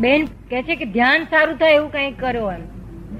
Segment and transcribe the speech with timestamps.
[0.00, 2.62] બેન કે છે કે ધ્યાન સારું થાય એવું કઈ કરો એમ.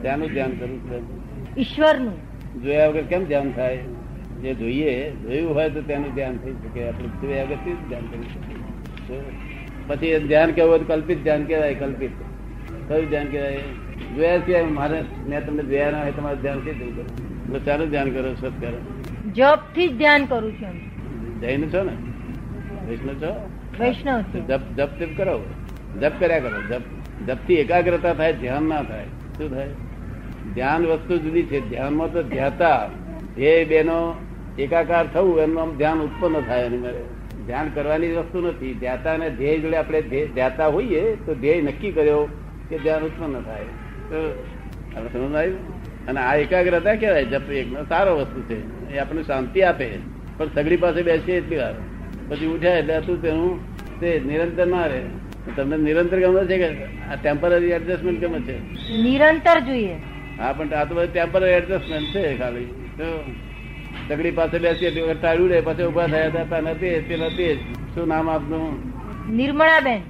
[0.03, 2.17] ત્યાંનું ધ્યાન કરવું છે ઈશ્વરનું.
[2.63, 3.77] જોયા વગર કેમ ધ્યાન થાય?
[4.43, 6.89] જે જોઈએ જોયું હોય તો તેનું ધ્યાન થઈ શકે.
[6.89, 9.21] આપણે જોયા વગર કેવી ધ્યાન કરી શકીએ?
[9.87, 12.11] પછી ધ્યાન કેવું હોય કલ્પિત ધ્યાન કહેવાય કલ્પિત.
[12.89, 13.59] કયું ધ્યાન કહેવાય?
[14.17, 18.11] જોયા છે મારે મેં તમને જોયા ના હોય તમારે ધ્યાન કઈ થયું એટલે ચાનું ધ્યાન
[18.11, 18.75] કરો સત્કાર.
[19.35, 20.81] જપથી જ ધ્યાન કરું છું
[21.41, 21.93] જૈન છો ને?
[22.89, 23.51] વૈષ્ણવ છો?
[23.81, 25.37] વૈષ્ણવ જપ જપ કરો.
[26.01, 26.63] જપ કર્યા કરો.
[26.63, 26.83] જપ
[27.27, 29.05] જપથી એકાગ્રતા થાય, ધ્યાન ના થાય.
[29.05, 29.69] શું થાય?
[30.55, 31.69] ધ્યાન વસ્તુ જુદી છે.
[31.69, 32.91] ધ્યાનમાં તો ધ્યાતા.
[33.37, 34.15] ધ્યેય બેનો
[34.59, 37.05] એકાકાર થવું એમનું આમ ધ્યાન ઉત્પન્ન થાય એની મારે.
[37.47, 38.75] ધ્યાન કરવાની વસ્તુ નથી.
[38.75, 40.01] ધ્યાતા અને ધ્યેય જોડે આપણે
[40.35, 42.29] ધ્યાતા હોઈએ તો ધ્યેય નક્કી કર્યો
[42.69, 43.63] કે ધ્યાન ઉત્પન્ન થાય.
[44.11, 44.45] તો
[44.97, 47.89] હવે સમજ આવ્યું અને આ એકાગ્રતા કહેવાય જપ એક.
[47.89, 48.91] સારો વસ્તુ છે.
[48.95, 49.91] એ આપણને શાંતિ આપે.
[50.37, 51.75] પણ સગડી પાસે બેસીએ એટલી વાર.
[52.29, 55.03] પછી ઉઠ્યા એટલે હતું તેનું તે નિરંતર ના રહે.
[55.57, 58.57] તમને નિરંતર ગમે છે કે આ ટેમ્પરરી એડજસ્ટમેન્ટ ગમે છે?
[59.03, 59.97] નિરંતર જોઈએ.
[60.39, 62.65] હા પણ આ તો બધું ટેમ્પરરી એડજસ્ટમેન્ટ છે ખાલી.
[62.99, 63.05] તો
[64.37, 67.59] પાસે બેસીએ ટાળ્યું રે પછી ઊભા થયા હતા પેલા તે જ.
[67.95, 68.67] શું નામ આપનું?
[69.37, 70.01] નિર્મળાબેન.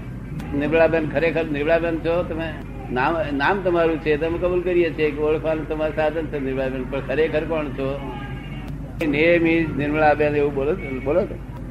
[0.54, 2.48] નિર્મળાબેન ખરેખર નિર્મળાબેન છો તમે?
[2.92, 7.00] નામ નામ તમારું છે તમે કબૂલ કરીએ છીએ કે ઓળખવાનું તમારું સાધન છે નિર્મળાબેન પણ
[7.00, 7.88] ખરેખર કોણ છો?
[9.06, 10.76] નેમ ઇઝ નિર્મળાબેન એવું બોલો?
[11.04, 11.26] બોલો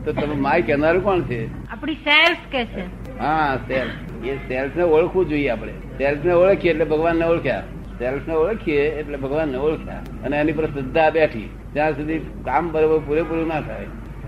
[0.05, 1.69] તો તમે માય કહેનારું કોણ છે?
[1.71, 3.02] આપણી સેલ્ફ કે છે.
[3.19, 4.25] હા, સેલ્ફ.
[4.25, 5.71] એ સેલ્ફ ને ઓળખવું જોઈએ આપણે.
[5.71, 7.63] સેલ્ફ ને ઓળખીએ એટલે ભગવાન ને ઓળખ્યા.
[7.99, 9.95] સેલ્ફ ને ઓળખીએ એટલે ભગવાન ને ઓળખ્યા.
[10.23, 11.49] અને એની પર શ્રદ્ધા બેઠી.
[11.73, 13.85] ત્યાં સુધી કામ બરોબર પૂરેપૂરું ના થાય.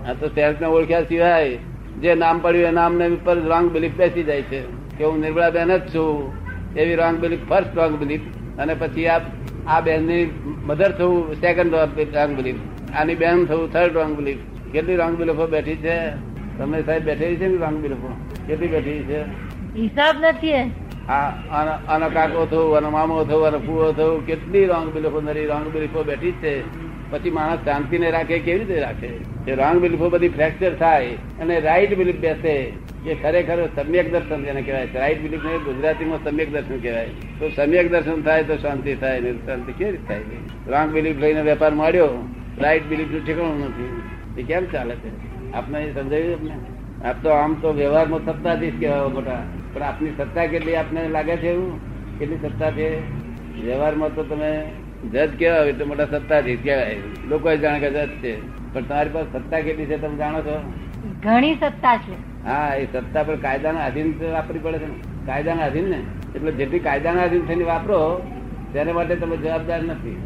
[0.08, 1.56] આ તો સેલ્ફ ને ઓળખ્યા સિવાય
[2.00, 4.60] જે નામ પડ્યું એ નામ ને પર રોંગ બિલીફ બેસી જાય છે.
[4.98, 6.32] કે હું નિર્મળાબેન જ છું.
[6.76, 8.20] એવી wrong belief first wrong belief
[8.58, 9.20] અને પછી આ
[9.66, 10.30] આ બેનની
[10.64, 12.54] મધર થવું સેકન્ડ રોંગ બિલીફ
[12.94, 14.38] આની બેન થવું થર્ડ રોંગ બિલીફ
[14.72, 16.10] કેટલી રોંગ બિલીફો બેઠી છે?
[16.58, 19.20] તમે સાહેબ બેઠેલી છે ને રોંગ બિલીફો કેટલી બેઠેલી છે?
[19.74, 20.52] હિસાબ નથી
[21.08, 26.02] આનો- કાકો થયું આનો મામો થયું આનો ફૂવો થયું કેટલી રોંગ બિલફો નરી રોંગ બિલફો
[26.02, 26.86] બેઠી છે.
[27.10, 29.06] પછી માણસ શાંતિને રાખે કેવી રીતે રાખે?
[29.50, 31.06] એ રોંગ બિલફો બધી ફ્રેક્ચર થાય
[31.40, 32.72] અને રાઈટ બિલીફ બેસે
[33.06, 34.98] એ ખરેખર સમ્યક દર્શન જેને કહેવાય છે.
[34.98, 37.06] રાઈટ બિલીફ ને ગુજરાતીમાં સમ્યક દર્શન કહેવાય.
[37.38, 40.18] તો સમ્યક દર્શન થાય તો શાંતિ થાય ને શાંતિ કેવી રીતે થાય?
[40.66, 42.08] રોંગ બિલીફ લઈને વેપાર માંડ્યો
[42.58, 44.02] રાઈટ બિલીફનું ઠેકાણું નથી.
[44.40, 45.35] એ કેમ ચાલે છે?
[45.56, 46.54] આપને એ સમજાવ્યું આપને?
[47.08, 51.50] આપ તો આમ તો વ્યવહારમાં સત્તાધીશ કહેવા મોટા પણ આપની સત્તા કેટલી આપને લાગે છે
[51.50, 51.80] એવું?
[52.18, 52.88] કેટલી સત્તા છે?
[53.62, 54.72] વ્યવહારમાં તો તમે
[55.12, 56.96] જજ કહેવાય એટલે મોટા સત્તાધીશ કહેવાય.
[57.28, 58.40] લોકો જાણે કે જજ છે.
[58.72, 60.72] પણ તમારી પાસે સત્તા કેટલી છે તમે જાણો છો?
[61.22, 62.46] ઘણી સત્તા છે.
[62.48, 64.94] હા એ સત્તા પર કાયદાના આધીન તો વાપરવી પડે છે ને.
[65.26, 65.98] કાયદાના આધીન ને.
[66.34, 68.22] એટલે જેટલી કાયદાના આધીન થઈને વાપરો
[68.72, 70.16] તેને માટે તમે જવાબદાર નથી.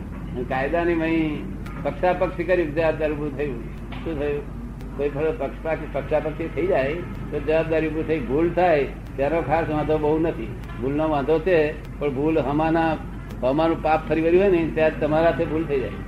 [0.49, 1.45] કાયદાની મહી
[1.83, 3.65] પક્ષાપક્ષી કરી જવાબદાર ઉભું થયું.
[4.05, 4.60] શું થયું?
[4.97, 6.97] કોઈ ફરો પક્ષપાક્ષી પક્ષાપક્ષી થઈ જાય,
[7.31, 8.85] તો જવાબદારી ઉપર થઈ, ભૂલ થાય,
[9.17, 10.51] તેનો ખાસ વાંધો બહુ નથી.
[10.81, 11.59] ભૂલનો વાંધો છે,
[11.99, 12.93] પણ ભૂલ હમાના
[13.43, 15.99] હમાનું પાપ ફરી વર્યું હોય ને, ત્યારે તમારા હાથે ભૂલ થઈ જાય.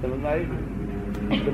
[0.00, 0.40] સમજમાં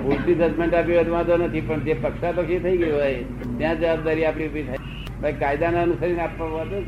[0.02, 3.20] ભૂલથી જજમેન્ટ આપી હોય વાંધો નથી, પણ જે પક્ષાપક્ષી થઈ ગયું હોય,
[3.58, 4.80] ત્યાં જવાબદારી આપણી ઊભી થાય.
[5.20, 6.78] ભાઈ, કાયદાના અનુસરીને આપવા વાંધો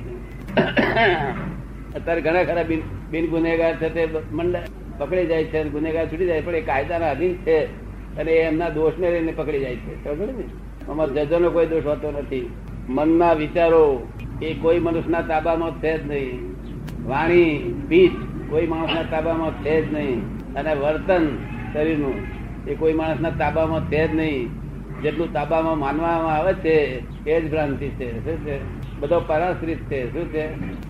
[1.97, 2.67] અત્યારે ઘણા ખરા
[3.13, 4.03] બિન ગુનેગાર છે તે
[4.37, 4.57] મંડ
[4.99, 7.57] પકડી જાય છે ગુનેગાર છૂટી જાય, પણ એ કાયદાના અધીન છે.
[8.19, 10.05] અને એમના દોષને લઈને પકડી જાય છે.
[10.05, 10.45] ખબર ને?
[10.89, 12.51] અમારા જજોનો કોઈ દોષ હોતો નથી.
[12.89, 14.07] મનના વિચારો
[14.43, 16.53] એ કોઈ મનુષ્યના તાબામાં છે જ નહીં.
[17.09, 18.13] વાણી સ્પીચ
[18.51, 20.39] કોઈ માણસના તાબામાં છે જ નહીં.
[20.55, 21.29] અને વર્તન
[21.73, 22.15] શરીરનું
[22.69, 24.49] એ કોઈ માણસના તાબામાં છે જ નહીં.
[25.03, 28.25] જેટલું તાબામાં માનવામાં આવે છે, એ જ ભ્રાંતિ છે.
[28.25, 28.59] શું છે?
[29.01, 30.13] બધો પરાશ્રિત છે.
[30.13, 30.47] શું છે?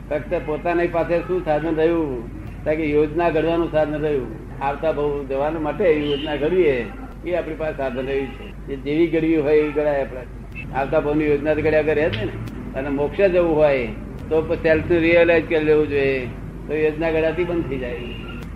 [0.09, 2.43] ફક્ત પોતાની પાસે શું સાધન રહ્યું?
[2.65, 4.27] કે યોજના ઘડવાનું સાધન રહ્યું.
[4.63, 6.87] આવતા બહુ જવાનું માટે યોજના ઘડીએ.
[7.27, 8.77] એ આપણી પાસે સાધન રહ્યું છે.
[8.77, 10.21] જેવી ગળવી હોય એવી ગળાય આપણા
[10.81, 12.33] આવતા ભાવની યોજના ઘડ્યા કરે છે ને.
[12.79, 13.87] અને મોક્ષ જવું હોય
[14.29, 16.27] તો સેલ્ફ રિયલાઇઝ કરી લેવું જોઈએ.
[16.69, 17.97] તો યોજના ઘડાતી બંધ થઈ જાય.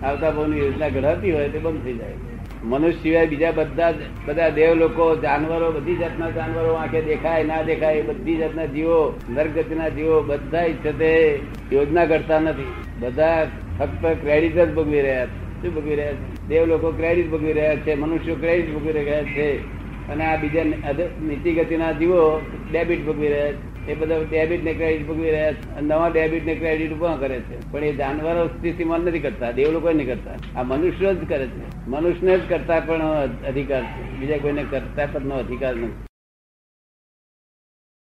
[0.03, 2.13] આવતા ભાવની યોજના ઘડાતી હોય તો બંધ થઈ જાય.
[2.63, 3.93] મનુષ્ય સિવાય બીજા બધા
[4.25, 9.89] બધા દેવ લોકો, જાનવરો, બધી જાતના જાનવરો આંખે દેખાય, ના દેખાય બધી જાતના જીવો, નરગતિના
[9.89, 11.39] જીવો, બધા છે તે
[11.73, 12.65] યોજના કરતા નથી.
[12.99, 13.47] બધા
[13.79, 15.61] ફક્ત ક્રેડિટ જ ભોગવી રહ્યા છે.
[15.61, 16.36] શું ભોગવી રહ્યા છે?
[16.49, 19.77] દેવ લોકો ક્રેડિટ ભોગવી રહ્યા છે, મનુષ્યો ક્રેડિટ ભોગવી રહ્યા છે
[20.07, 20.63] અને આ બીજા
[21.21, 22.41] નીતિ ગતિના જીવો
[22.71, 23.77] ડેબિટ ભોગવી રહ્યા છે.
[23.87, 27.71] એ બધા ડેબિટ ને ક્રેડિટ ભોગવી રહ્યા છે નવા ડેબિટ ને ક્રેડિટ ઊભા કરે છે.
[27.71, 30.59] પણ એ જાનવરો સ્થિતિમાં નથી કરતા દેવ લોકો નહીં કરતા.
[30.59, 31.89] આ મનુષ્યો જ કરે છે.
[31.89, 33.01] મનુષ્યને જ કરતા પણ
[33.47, 34.19] અધિકાર છે.
[34.19, 35.93] બીજા કોઈને કરતા પણ અધિકાર નથી.